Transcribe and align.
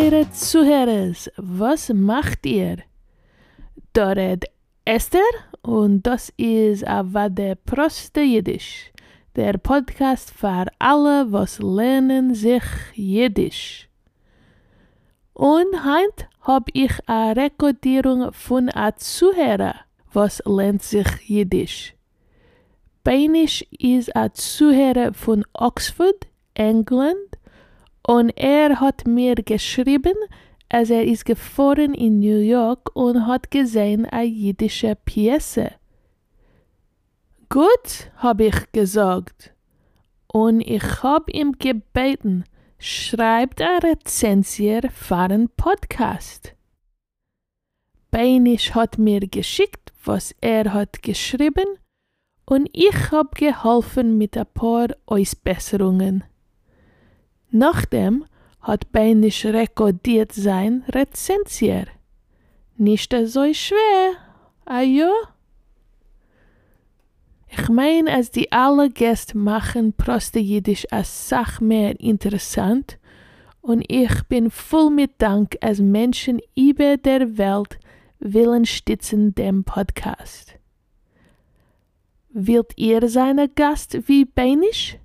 eure 0.00 0.30
Zuhörers, 0.32 1.30
was 1.36 1.92
macht 1.92 2.46
ihr? 2.46 2.78
Da 3.92 4.12
redet 4.12 4.46
Esther 4.84 5.20
und 5.62 6.02
das 6.06 6.32
ist 6.36 6.86
Avade 6.86 7.56
Proste 7.66 8.22
Jiddisch, 8.22 8.92
der 9.36 9.58
Podcast 9.58 10.30
für 10.30 10.66
alle, 10.78 11.30
was 11.30 11.58
lernen 11.58 12.34
sich 12.34 12.62
Jiddisch. 12.94 13.88
Und 15.34 15.84
heint 15.84 16.28
hab 16.42 16.70
ich 16.72 16.92
a 17.06 17.32
Rekordierung 17.32 18.32
von 18.32 18.70
a 18.74 18.96
Zuhörer, 18.96 19.74
was 20.12 20.42
lernt 20.46 20.82
sich 20.82 21.08
Jiddisch. 21.26 21.94
Beinisch 23.04 23.66
ist 23.78 24.16
a 24.16 24.32
Zuhörer 24.32 25.12
von 25.12 25.44
Oxford, 25.52 26.26
England, 26.54 27.36
und 28.10 28.30
er 28.30 28.80
hat 28.80 29.06
mir 29.06 29.36
geschrieben, 29.36 30.16
als 30.68 30.90
er 30.90 31.04
ist 31.04 31.24
gefahren 31.26 31.94
in 31.94 32.18
New 32.18 32.40
York 32.40 32.90
und 32.96 33.28
hat 33.28 33.52
gesehen 33.52 34.04
a 34.04 34.22
jiddische 34.22 34.96
Piese. 34.96 35.70
Gut, 37.48 38.10
hab 38.16 38.40
ich 38.40 38.72
gesagt. 38.72 39.54
Und 40.26 40.60
ich 40.60 41.04
hab 41.04 41.32
ihm 41.32 41.52
gebeten, 41.52 42.42
schreibt 42.80 43.62
a 43.62 43.78
Rezensier 43.78 44.90
für 44.92 45.16
einen 45.16 45.48
Podcast. 45.48 46.56
Beinisch 48.10 48.74
hat 48.74 48.98
mir 48.98 49.20
geschickt, 49.20 49.92
was 50.04 50.34
er 50.40 50.72
hat 50.72 51.04
geschrieben, 51.04 51.78
und 52.44 52.68
ich 52.72 53.12
hab 53.12 53.36
geholfen 53.36 54.18
mit 54.18 54.36
ein 54.36 54.46
paar 54.52 54.88
Ausbesserungen. 55.06 56.24
Nachdem 57.50 58.24
hat 58.60 58.92
Beinisch 58.92 59.44
rekordiert 59.44 60.32
sein 60.32 60.84
Rezensier. 60.88 61.86
Nicht 62.76 63.14
so 63.24 63.52
schwer, 63.52 64.12
ajo? 64.64 65.10
Ich 67.48 67.68
mein, 67.68 68.06
als 68.06 68.30
die 68.30 68.52
alle 68.52 68.90
Gäste 68.90 69.36
machen 69.36 69.92
Proste 69.92 70.38
Jiddisch 70.38 70.86
als 70.92 71.28
Sach 71.28 71.60
mehr 71.60 71.98
interessant 71.98 72.98
und 73.60 73.84
ich 73.88 74.22
bin 74.28 74.50
voll 74.50 74.90
mit 74.90 75.12
Dank, 75.18 75.56
als 75.60 75.80
Menschen 75.80 76.40
über 76.56 76.96
der 76.96 77.36
Welt 77.38 77.78
willen 78.20 78.66
stützen 78.66 79.34
dem 79.34 79.64
Podcast. 79.64 80.54
Wilt 82.30 82.72
ihr 82.76 83.08
seine 83.08 83.48
Gast 83.48 84.08
wie 84.08 84.24
Beinisch? 84.24 84.99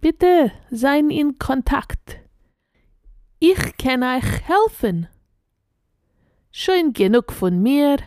Bitte 0.00 0.50
seien 0.70 1.10
in 1.10 1.38
Kontakt. 1.38 2.20
Ich 3.38 3.76
kann 3.76 4.02
euch 4.02 4.48
helfen. 4.48 5.08
Schön 6.50 6.94
genug 6.94 7.30
von 7.32 7.62
mir. 7.62 7.98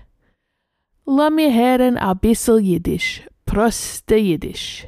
Lass 1.05 1.31
mir 1.31 1.53
hören 1.53 1.97
ein 1.97 2.17
bisschen 2.17 2.63
Jiddisch. 2.63 3.21
Proste 3.45 4.15
Jiddisch. 4.15 4.87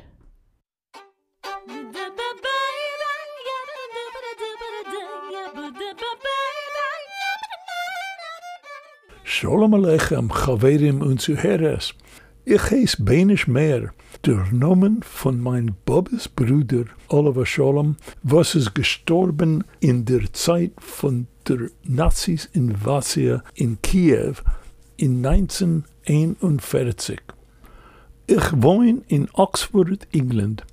Shalom 9.24 9.76
Aleichem, 9.76 10.32
Chaverim 10.32 11.02
und 11.04 11.22
Zuhörers. 11.22 11.94
Ich 12.48 12.62
heiß 12.70 12.98
Benisch 13.00 13.48
mehr, 13.48 13.92
der 14.24 14.46
Namen 14.52 15.02
von 15.02 15.42
mein 15.42 15.76
Bobes 15.84 16.28
Bruder 16.30 16.86
Oliver 17.08 17.44
Shalom, 17.44 17.96
was 18.22 18.54
ist 18.54 18.76
gestorben 18.76 19.64
in 19.80 20.06
der 20.06 20.32
Zeit 20.32 20.74
von 20.78 21.26
der 21.48 21.72
Nazis-Invasion 21.86 23.42
in 23.56 23.82
Kiew 23.82 24.36
in 24.96 25.26
1941. 25.26 27.20
Ich 28.28 28.52
wohne 28.54 29.02
in 29.08 29.28
Oxford, 29.34 30.08
England. 30.12 30.68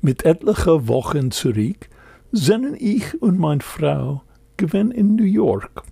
Mit 0.00 0.24
etlichen 0.24 0.88
Wochen 0.88 1.30
zurück 1.30 1.88
sind 2.32 2.82
ich 2.82 3.22
und 3.22 3.38
meine 3.38 3.60
Frau 3.60 4.24
gewesen 4.56 4.90
in 4.90 5.14
New 5.14 5.22
York. 5.22 5.84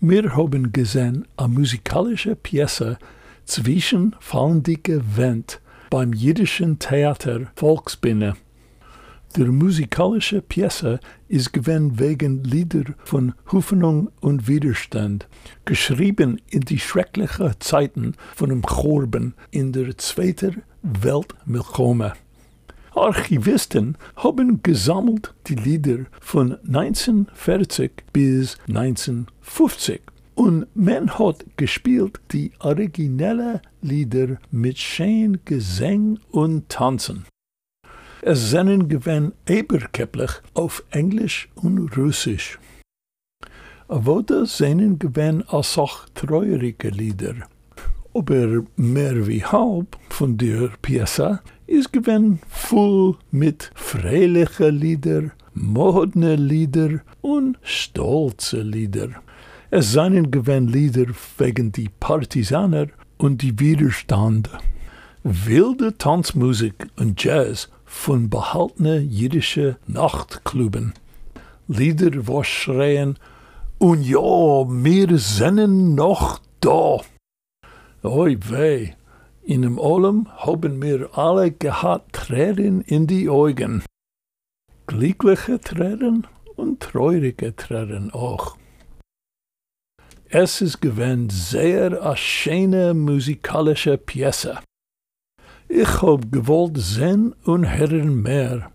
Wir 0.00 0.36
haben 0.36 0.70
gesehen 0.70 1.26
eine 1.38 1.48
musikalische 1.48 2.36
Pièce 2.36 2.98
zwischen 3.48 4.14
Fallendicke 4.20 5.02
Wendt 5.16 5.60
beim 5.90 6.12
jiddischen 6.12 6.78
Theater 6.78 7.50
Volksbühne. 7.56 8.36
Der 9.36 9.46
musikalische 9.46 10.40
Pièce 10.40 11.00
ist 11.28 11.52
gewesen 11.52 11.98
wegen 11.98 12.44
Lieder 12.44 12.84
von 13.04 13.34
Hoffnung 13.50 14.10
und 14.20 14.48
Widerstand, 14.48 15.28
geschrieben 15.64 16.40
in 16.50 16.60
die 16.60 16.78
schrecklichen 16.78 17.52
Zeiten 17.58 18.14
von 18.34 18.50
dem 18.50 18.62
Chorben 18.62 19.34
in 19.50 19.72
der 19.72 19.96
Zweiten 19.98 20.62
Weltmilchome. 20.82 22.12
Archivisten 22.94 23.96
haben 24.16 24.62
gesammelt 24.62 25.34
die 25.46 25.54
Lieder 25.54 26.06
von 26.20 26.58
1940 26.66 27.92
bis 28.12 28.58
1950 28.68 30.00
und 30.38 30.66
man 30.76 31.18
hat 31.18 31.44
gespielt 31.56 32.20
die 32.30 32.52
originelle 32.60 33.60
Lieder 33.82 34.38
mit 34.52 34.78
schön 34.78 35.40
Gesang 35.44 36.20
und 36.30 36.68
Tanzen. 36.68 37.24
Es 38.22 38.50
sind 38.50 38.88
gewann 38.88 39.32
eberkepplich 39.48 40.30
auf 40.54 40.84
Englisch 40.90 41.48
und 41.56 41.96
Russisch. 41.96 42.56
Das 43.88 44.58
sind 44.58 45.00
gewann 45.00 45.42
als 45.48 45.76
auch 45.76 46.08
treurige 46.14 46.90
Lieder. 46.90 47.34
Aber 48.14 48.62
mehr 48.76 49.26
wie 49.26 49.44
halb 49.44 49.96
von 50.08 50.38
der 50.38 50.70
Pièce 50.82 51.40
ist 51.66 51.92
gewann 51.92 52.38
voll 52.48 53.16
mit 53.32 53.72
freilichen 53.74 54.78
Lieder, 54.78 55.30
modne 55.54 56.36
Lieder 56.36 57.00
und 57.22 57.58
stolze 57.62 58.62
Lieder. 58.62 59.20
Es 59.70 59.92
seien 59.92 60.30
gewann 60.30 60.66
Lieder 60.66 61.08
wegen 61.36 61.72
die 61.72 61.90
Partisaner 62.00 62.86
und 63.18 63.42
die 63.42 63.60
Widerstände. 63.60 64.48
Wilde 65.22 65.98
Tanzmusik 65.98 66.86
und 66.96 67.22
Jazz 67.22 67.68
von 67.84 68.30
behaltene 68.30 68.98
jüdische 68.98 69.76
Nachtklubben. 69.86 70.94
Lieder, 71.66 72.26
was 72.26 72.46
schreien, 72.46 73.18
und 73.76 74.02
ja, 74.04 74.18
wir 74.20 75.18
sind 75.18 75.94
noch 75.94 76.40
da. 76.60 77.00
Oi 78.02 78.38
weh, 78.48 78.92
in 79.44 79.62
dem 79.62 79.78
Olem 79.78 80.28
haben 80.34 80.80
wir 80.80 81.10
alle 81.18 81.50
gehabt 81.50 82.14
Tränen 82.14 82.80
in 82.80 83.06
die 83.06 83.28
Augen. 83.28 83.82
Glückliche 84.86 85.60
Tränen 85.60 86.26
und 86.56 86.80
traurige 86.80 87.54
Tränen 87.54 88.10
auch. 88.12 88.56
Es 90.30 90.60
ist 90.60 90.82
gewesen 90.82 91.30
sehr 91.30 92.04
a 92.04 92.14
schöne 92.14 92.92
musikalische 92.92 93.96
Pièce. 93.96 94.58
Ich 95.70 96.02
hab 96.02 96.30
gewollt 96.30 96.76
sehen 96.76 97.34
und 97.44 97.64
hören 97.64 98.20
mehr. 98.20 98.70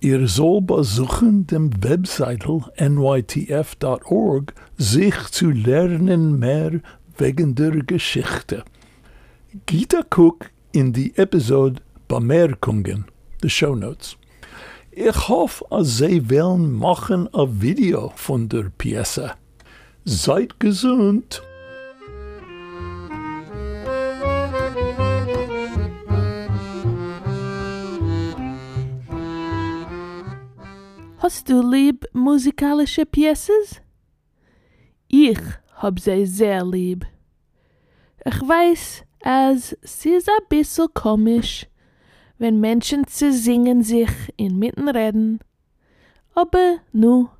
Ihr 0.00 0.28
soll 0.28 0.60
besuchen 0.60 1.46
dem 1.46 1.70
Webseite 1.82 2.60
nytf.org, 2.78 4.52
sich 4.76 5.18
zu 5.30 5.50
lernen 5.52 6.38
mehr 6.38 6.72
wegen 7.16 7.54
der 7.54 7.82
Geschichte. 7.82 8.62
Gita 9.64 10.02
Cook 10.14 10.50
in 10.72 10.92
die 10.92 11.16
Episode 11.16 11.80
Bemerkungen, 12.08 13.06
the 13.40 13.48
Show 13.48 13.74
Notes. 13.74 14.18
Ich 14.90 15.28
hoffe, 15.28 15.64
Sie 15.82 16.28
wollen 16.28 16.72
machen 16.72 17.32
ein 17.32 17.62
Video 17.62 18.12
von 18.16 18.50
der 18.50 18.70
Pièce. 18.78 19.34
Seid 20.06 20.60
gesund! 20.60 21.42
Hast 31.16 31.48
du 31.48 31.62
lieb 31.62 32.04
musikalische 32.12 33.06
Pieces? 33.06 33.80
Ich 35.08 35.38
hab 35.76 35.98
sie 35.98 36.26
sehr 36.26 36.66
lieb. 36.66 37.06
Ich 38.26 38.46
weiß, 38.46 39.04
es 39.20 39.72
ist 40.04 40.28
ein 40.28 40.48
bisschen 40.50 40.88
komisch, 40.92 41.66
wenn 42.36 42.60
Menschen 42.60 43.06
zu 43.06 43.32
singen 43.32 43.82
sich 43.82 44.10
inmitten 44.36 44.90
reden. 44.90 45.40
Aber 46.34 46.80
nu, 46.92 47.30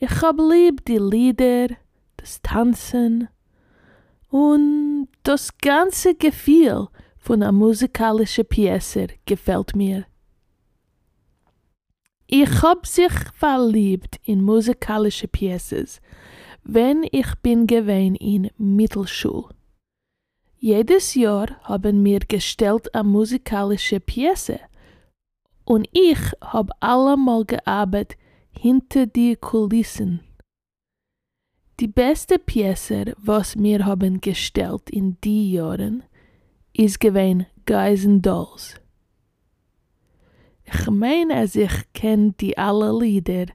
ich 0.00 0.22
hab 0.22 0.38
lieb 0.38 0.84
die 0.86 0.96
Lieder, 0.96 1.68
das 2.16 2.40
Tanzen 2.40 3.28
und 4.30 5.08
das 5.22 5.56
ganze 5.58 6.14
Gefühl 6.14 6.88
von 7.18 7.42
einer 7.42 7.52
musikalischen 7.52 8.44
Pièce 8.44 9.10
gefällt 9.26 9.76
mir. 9.76 10.06
Ich 12.26 12.62
hab 12.62 12.86
sich 12.86 13.12
verliebt 13.34 14.18
in 14.24 14.42
musikalische 14.42 15.28
Pieces, 15.28 16.00
wenn 16.62 17.04
ich 17.12 17.34
bin 17.42 17.66
gewesen 17.66 18.14
in 18.14 18.50
Mittelschule. 18.56 19.50
Jedes 20.56 21.14
Jahr 21.14 21.48
haben 21.64 22.02
wir 22.04 22.20
gestellt 22.20 22.94
eine 22.94 23.04
musikalische 23.04 24.00
Piese 24.00 24.60
und 25.64 25.88
ich 25.92 26.20
hab 26.40 26.70
allemal 26.80 27.44
gearbeitet 27.44 28.16
hinter 28.62 29.06
die 29.06 29.36
Kulissen. 29.36 30.20
Die 31.80 31.88
beste 31.88 32.38
Piese, 32.38 33.14
was 33.16 33.56
wir 33.56 33.86
haben 33.86 34.20
gestellt 34.20 34.90
in 34.90 35.16
die 35.24 35.52
Jahren, 35.52 36.02
ist 36.74 37.00
gewesen 37.00 37.46
Guys 37.64 38.04
and 38.04 38.26
Dolls. 38.26 38.78
Ich 40.64 40.90
meine, 40.90 41.36
als 41.36 41.56
ich 41.56 41.72
kenn 41.94 42.36
die 42.36 42.58
alle 42.58 42.92
Lieder 42.98 43.46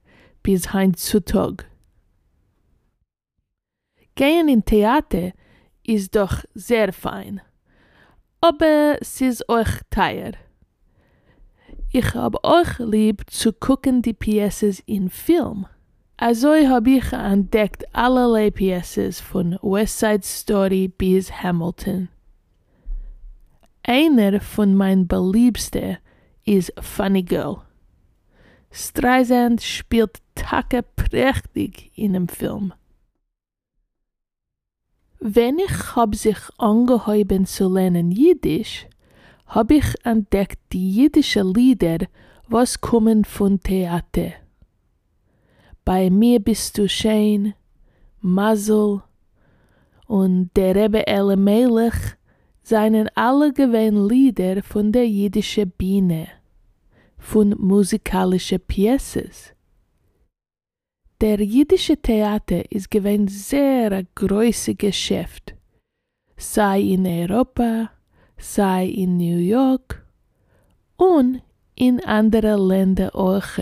bis 0.41 0.73
heutzutage. 0.73 1.65
Gehen 4.15 4.49
in 4.49 4.65
Theater 4.65 5.33
ist 5.83 6.15
doch 6.15 6.43
sehr 6.55 6.91
fein, 6.91 7.41
aber 8.41 8.97
es 8.99 9.21
ist 9.21 9.47
euch 9.49 9.81
teuer. 9.91 10.31
Ich 11.97 12.13
hab 12.13 12.45
euch 12.45 12.77
lieb 12.79 13.21
zu 13.29 13.53
gucken 13.53 14.01
die 14.01 14.11
Pieces 14.11 14.83
in 14.85 15.09
Film. 15.09 15.65
Also 16.17 16.49
hab 16.49 16.87
ich 16.87 17.13
entdeckt 17.13 17.85
allerlei 17.95 18.51
Pieces 18.51 19.21
von 19.21 19.57
West 19.61 19.99
Side 19.99 20.23
Story 20.23 20.89
bis 20.89 21.31
Hamilton. 21.31 22.09
Einer 23.83 24.41
von 24.41 24.75
meinen 24.75 25.07
beliebsten 25.07 25.99
ist 26.43 26.73
Funny 26.81 27.23
Girl. 27.23 27.61
Streisand 28.71 29.61
spielt 29.61 30.19
Tacke 30.35 30.83
prächtig 30.97 31.91
in 31.95 32.11
dem 32.11 32.27
Film. 32.27 32.73
Wenn 35.21 35.59
ich 35.59 35.95
hab 35.95 36.13
sich 36.13 36.39
angeheuben 36.57 37.45
zu 37.45 37.73
lernen 37.73 38.11
Jiddisch, 38.11 38.85
hab 39.55 39.71
ich 39.71 39.85
entdeckt 40.03 40.59
die 40.73 40.91
jiddische 40.91 41.41
Lieder, 41.41 41.99
was 42.49 42.81
kommen 42.81 43.23
von 43.23 43.57
Theater. 43.61 44.33
Bei 45.85 46.09
mir 46.09 46.41
bist 46.41 46.77
du 46.77 46.89
schön, 46.89 47.53
Mazel 48.19 49.01
und 50.07 50.49
der 50.57 50.75
Rebbe 50.75 51.07
Elle 51.07 51.37
Melech 51.37 52.17
seien 52.63 53.09
alle 53.15 53.53
gewähn 53.53 54.09
Lieder 54.09 54.61
von 54.61 54.91
der 54.91 55.07
jiddische 55.07 55.65
Biene, 55.65 56.27
von 57.17 57.55
musikalische 57.57 58.59
Pieces. 58.59 59.53
Der 61.21 61.39
jiddische 61.39 61.95
Theater 61.95 62.69
ist 62.69 62.91
gewähn 62.91 63.29
sehr 63.29 63.93
ein 63.93 64.07
größe 64.15 64.75
Geschäft, 64.75 65.55
sei 66.35 66.81
in 66.81 67.07
Europa, 67.07 67.94
sei 68.37 68.85
in 68.85 69.17
New 69.17 69.37
York 69.37 70.05
und 70.97 71.41
in 71.75 72.03
andere 72.03 72.55
Länder 72.55 73.15
auch. 73.15 73.59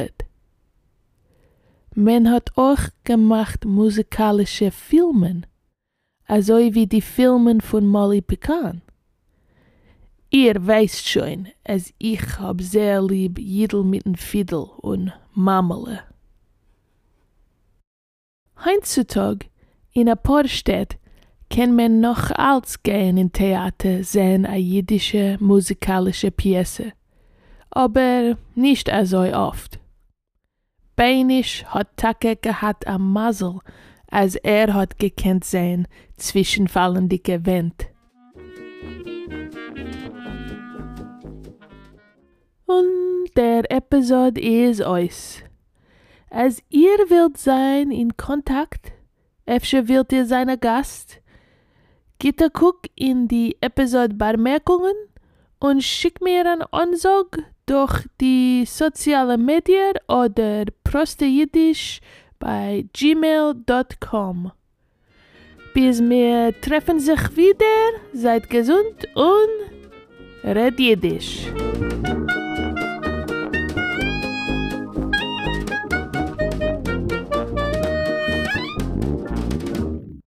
Man 1.95 2.29
hat 2.31 2.57
auch 2.57 2.79
gemacht 3.03 3.65
musikalische 3.65 4.71
Filme, 4.71 5.43
also 6.25 6.57
wie 6.57 6.87
die 6.87 7.01
Filme 7.01 7.61
von 7.61 7.85
Molly 7.85 8.21
Pecan. 8.21 8.81
Ihr 10.31 10.65
weißt 10.65 11.07
schon, 11.07 11.49
als 11.63 11.93
ich 11.99 12.39
hab 12.39 12.59
sehr 12.61 13.03
lieb 13.03 13.37
Jidl 13.37 13.83
mit 13.83 14.05
dem 14.05 14.15
Fiddle 14.15 14.65
und 14.81 15.13
Mamele. 15.33 15.99
Heutzutage 18.65 19.45
in 19.91 20.09
ein 20.09 20.17
paar 20.17 20.47
Städten 20.47 21.02
kann 21.53 21.75
man 21.75 21.99
noch 21.99 22.31
als 22.31 22.81
gehen 22.81 23.15
in 23.15 23.31
Theater 23.31 24.03
sehen 24.03 24.47
eine 24.47 24.57
jiddische 24.57 25.37
musikalische 25.39 26.31
Piese, 26.31 26.93
aber 27.69 28.37
nicht 28.55 28.89
so 29.03 29.19
oft. 29.19 29.79
Beinisch 30.95 31.63
hat 31.65 31.95
Take 31.95 32.37
gehabt 32.37 32.87
am 32.87 33.13
Masel, 33.13 33.59
als 34.09 34.35
er 34.35 34.73
hat 34.73 34.97
gekannt 34.97 35.43
sehen 35.43 35.87
zwischenfallende 36.17 37.19
Wind. 37.45 37.85
Und 42.65 43.29
der 43.35 43.69
Episode 43.71 44.41
ist 44.41 44.81
euch. 44.81 45.43
Als 46.31 46.63
ihr 46.69 46.97
wilt 47.09 47.37
sein 47.37 47.91
in 47.91 48.17
Kontakt, 48.17 48.91
öfter 49.45 49.87
wilt 49.87 50.11
ihr 50.11 50.25
sein 50.25 50.59
Gast, 50.59 51.19
a 52.25 52.49
guck 52.49 52.87
in 52.95 53.27
die 53.27 53.57
Episode 53.59 54.13
Bemerkungen 54.13 54.95
und 55.59 55.83
schick 55.83 56.21
mir 56.21 56.45
ein 56.45 56.61
Ansag 56.71 57.37
durch 57.65 58.05
die 58.21 58.63
sozialen 58.65 59.43
Medien 59.43 59.93
oder 60.07 60.65
proste 60.83 61.25
Jiddisch 61.25 61.99
bei 62.39 62.85
gmail.com. 62.93 64.51
Bis 65.73 66.01
wir 66.01 66.53
treffen 66.61 66.99
sich 66.99 67.35
wieder, 67.35 67.99
seid 68.13 68.49
gesund 68.49 69.07
und 69.15 70.45
red 70.45 70.79
Jiddisch. 70.79 71.47